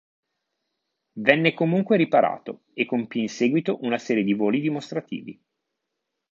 [1.19, 5.39] Venne comunque riparato, e compì in seguito una serie di voli dimostrativi.